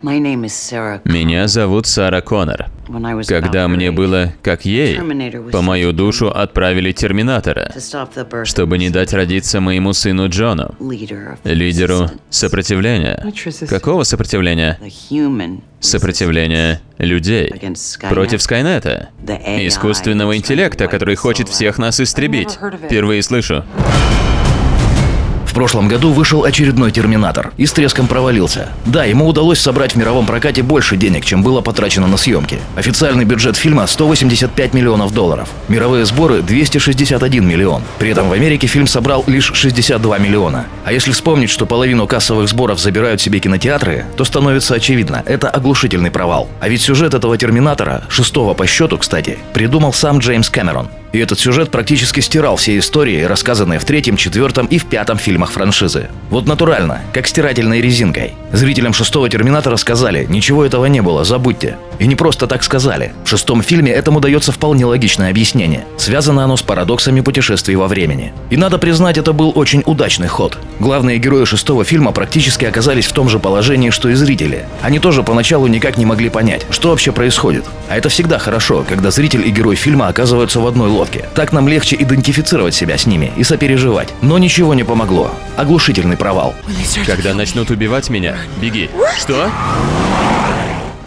[0.00, 2.66] Меня зовут Сара Коннор.
[3.26, 4.96] Когда мне было как ей,
[5.50, 7.72] по мою душу отправили Терминатора,
[8.44, 10.76] чтобы не дать родиться моему сыну Джону,
[11.42, 13.26] лидеру сопротивления.
[13.68, 14.78] Какого сопротивления?
[15.80, 17.52] Сопротивления людей.
[18.08, 22.56] против Скайнета, искусственного интеллекта, который хочет всех нас истребить.
[22.84, 23.64] Впервые слышу
[25.58, 28.68] прошлом году вышел очередной «Терминатор» и с треском провалился.
[28.86, 32.60] Да, ему удалось собрать в мировом прокате больше денег, чем было потрачено на съемки.
[32.76, 35.48] Официальный бюджет фильма 185 миллионов долларов.
[35.66, 37.82] Мировые сборы 261 миллион.
[37.98, 40.66] При этом в Америке фильм собрал лишь 62 миллиона.
[40.84, 46.12] А если вспомнить, что половину кассовых сборов забирают себе кинотеатры, то становится очевидно, это оглушительный
[46.12, 46.46] провал.
[46.60, 50.88] А ведь сюжет этого «Терминатора», шестого по счету, кстати, придумал сам Джеймс Кэмерон.
[51.12, 55.52] И этот сюжет практически стирал все истории, рассказанные в третьем, четвертом и в пятом фильмах
[55.52, 56.08] франшизы.
[56.30, 58.34] Вот натурально, как стирательной резинкой.
[58.52, 61.76] Зрителям шестого Терминатора сказали, ничего этого не было, забудьте.
[61.98, 63.12] И не просто так сказали.
[63.24, 65.84] В шестом фильме этому дается вполне логичное объяснение.
[65.96, 68.32] Связано оно с парадоксами путешествий во времени.
[68.50, 70.58] И надо признать, это был очень удачный ход.
[70.78, 74.66] Главные герои шестого фильма практически оказались в том же положении, что и зрители.
[74.82, 77.64] Они тоже поначалу никак не могли понять, что вообще происходит.
[77.88, 81.24] А это всегда хорошо, когда зритель и герой фильма оказываются в одной лодке.
[81.34, 84.08] Так нам легче идентифицировать себя с ними и сопереживать.
[84.22, 85.30] Но ничего не помогло.
[85.56, 86.54] Оглушительный провал.
[87.06, 88.88] Когда начнут убивать меня, беги.
[89.18, 89.50] Что?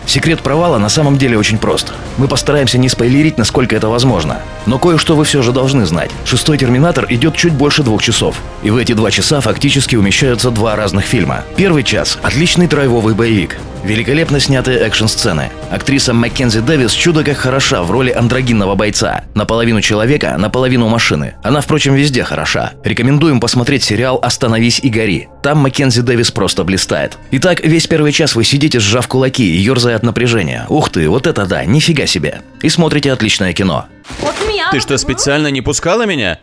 [0.05, 1.94] Секрет провала на самом деле очень прост.
[2.17, 4.39] Мы постараемся не спойлерить, насколько это возможно.
[4.66, 6.11] Но кое-что вы все же должны знать.
[6.25, 8.35] Шестой «Терминатор» идет чуть больше двух часов.
[8.63, 11.44] И в эти два часа фактически умещаются два разных фильма.
[11.55, 13.57] Первый час– отличный драйвовый боевик.
[13.83, 15.49] Великолепно снятые экшн-сцены.
[15.72, 19.23] Актриса Маккензи Дэвис чудо как хороша в роли андрогинного бойца.
[19.33, 21.35] Наполовину человека, наполовину машины.
[21.41, 22.73] Она, впрочем, везде хороша.
[22.83, 25.29] Рекомендуем посмотреть сериал «Остановись и гори».
[25.42, 27.17] Там Маккензи Дэвис просто блистает.
[27.31, 30.66] Итак, весь первый час вы сидите, сжав кулаки и ерзая от напряжения.
[30.70, 32.42] Ух ты, вот это да, нифига себе.
[32.61, 33.86] И смотрите отличное кино.
[34.72, 36.39] Ты что, специально не пускала меня?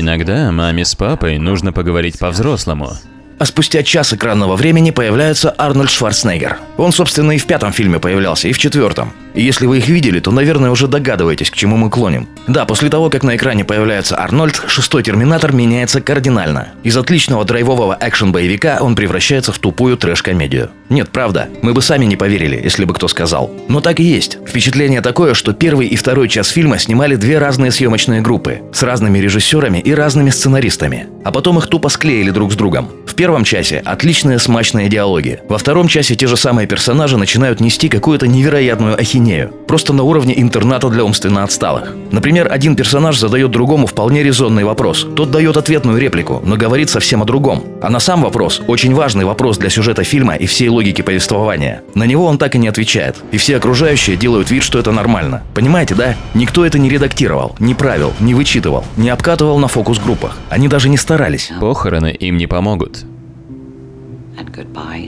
[0.00, 2.92] Иногда маме с папой нужно поговорить по-взрослому.
[3.38, 6.58] А спустя час экранного времени появляется Арнольд Шварценеггер.
[6.76, 9.12] Он, собственно, и в пятом фильме появлялся, и в четвертом.
[9.38, 12.26] И если вы их видели, то, наверное, уже догадываетесь, к чему мы клоним.
[12.48, 16.70] Да, после того, как на экране появляется Арнольд, шестой Терминатор меняется кардинально.
[16.82, 20.70] Из отличного драйвового экшен-боевика он превращается в тупую трэш-комедию.
[20.88, 23.48] Нет, правда, мы бы сами не поверили, если бы кто сказал.
[23.68, 24.38] Но так и есть.
[24.44, 29.20] Впечатление такое, что первый и второй час фильма снимали две разные съемочные группы, с разными
[29.20, 31.06] режиссерами и разными сценаристами.
[31.22, 32.90] А потом их тупо склеили друг с другом.
[33.06, 35.40] В первом часе отличные смачные диалоги.
[35.48, 40.02] Во втором часе те же самые персонажи начинают нести какую-то невероятную ахинею ахинею, просто на
[40.02, 41.94] уровне интерната для умственно отсталых.
[42.10, 45.06] Например, один персонаж задает другому вполне резонный вопрос.
[45.16, 47.62] Тот дает ответную реплику, но говорит совсем о другом.
[47.82, 52.04] А на сам вопрос, очень важный вопрос для сюжета фильма и всей логики повествования, на
[52.04, 53.16] него он так и не отвечает.
[53.32, 55.42] И все окружающие делают вид, что это нормально.
[55.54, 56.14] Понимаете, да?
[56.34, 60.36] Никто это не редактировал, не правил, не вычитывал, не обкатывал на фокус-группах.
[60.48, 61.52] Они даже не старались.
[61.60, 63.04] Похороны им не помогут.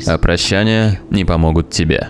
[0.06, 2.08] А прощания не помогут тебе.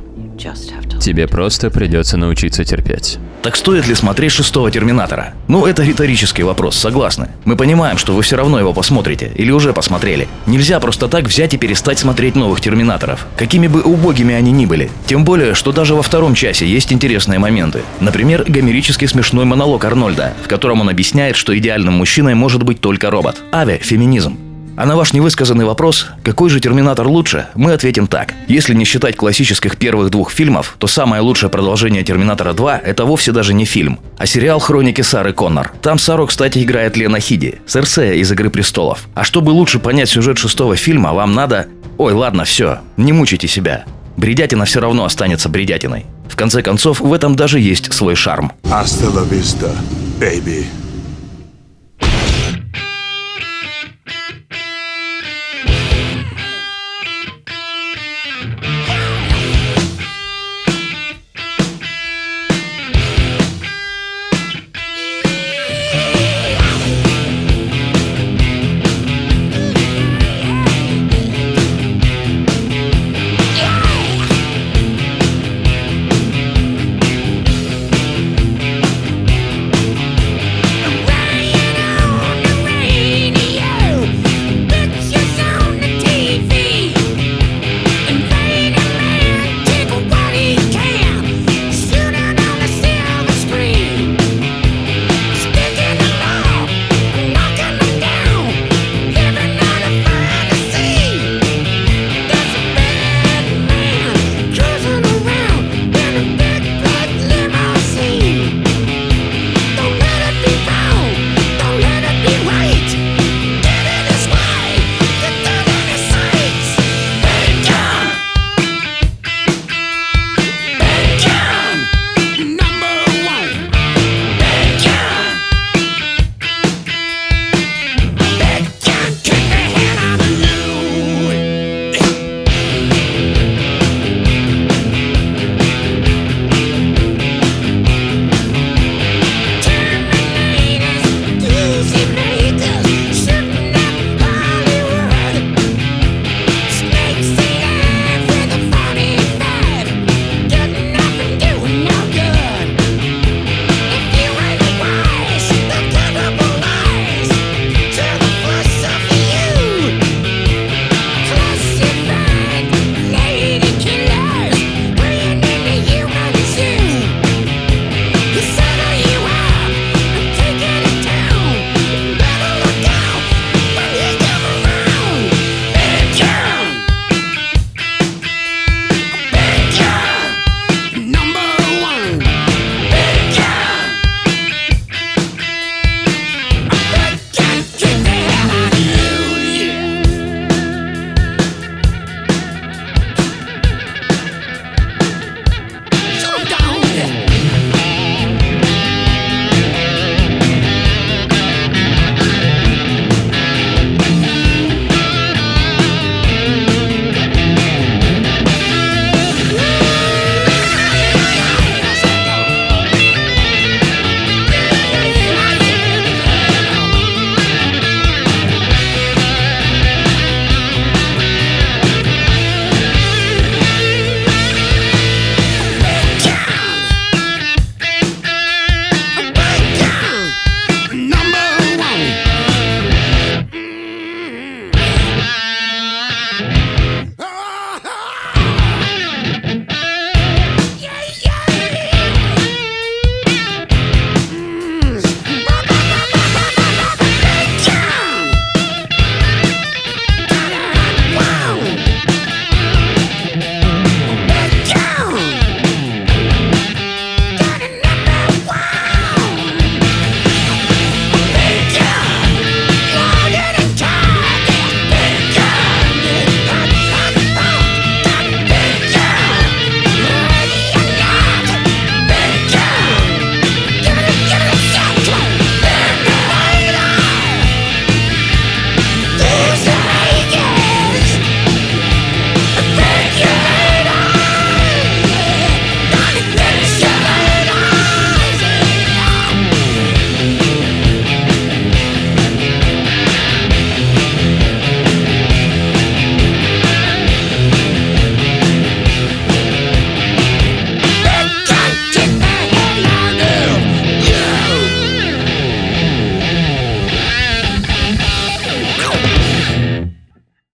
[1.01, 3.19] Тебе просто придется научиться терпеть.
[3.43, 5.35] Так стоит ли смотреть шестого Терминатора?
[5.49, 7.29] Ну, это риторический вопрос, согласны.
[7.45, 10.29] Мы понимаем, что вы все равно его посмотрите, или уже посмотрели.
[10.47, 14.91] Нельзя просто так взять и перестать смотреть новых Терминаторов, какими бы убогими они ни были.
[15.07, 17.81] Тем более, что даже во втором часе есть интересные моменты.
[18.01, 23.11] Например, гомерически смешной монолог Арнольда, в котором он объясняет, что идеальным мужчиной может быть только
[23.11, 23.37] робот.
[23.53, 24.50] Аве– феминизм.
[24.81, 28.33] А на ваш невысказанный вопрос, какой же «Терминатор» лучше, мы ответим так.
[28.49, 33.33] Если не считать классических первых двух фильмов, то самое лучшее продолжение «Терминатора 2»— это вовсе
[33.33, 35.71] даже не фильм, а сериал «Хроники Сары Коннор».
[35.83, 39.07] Там Сару, кстати, играет Лена Хиди, Серсея из «Игры престолов».
[39.15, 41.67] А чтобы лучше понять сюжет шестого фильма, вам надо...
[41.99, 43.85] Ой, ладно, все, не мучайте себя.
[44.17, 46.07] Бредятина все равно останется бредятиной.
[46.27, 48.53] В конце концов, в этом даже есть свой шарм.
[48.63, 49.71] Hasta la vista,
[50.19, 50.65] baby.